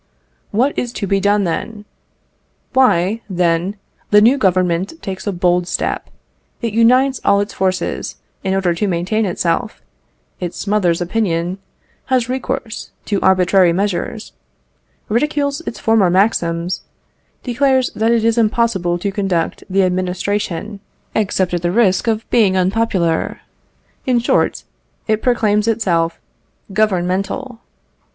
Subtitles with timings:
[0.49, 1.85] What is to be done then?
[2.73, 3.75] Why, then,
[4.09, 6.09] the new Government takes a bold step;
[6.59, 9.79] it unites all its forces in order to maintain itself;
[10.39, 11.59] it smothers opinion,
[12.05, 14.33] has recourse to arbitrary measures,
[15.07, 16.81] ridicules its former maxims,
[17.43, 20.79] declares that it is impossible to conduct the administration
[21.13, 23.41] except at the risk of being unpopular;
[24.07, 24.63] in short,
[25.07, 26.19] it proclaims itself
[26.73, 27.59] governmental.